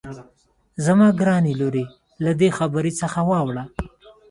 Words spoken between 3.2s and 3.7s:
واوړه.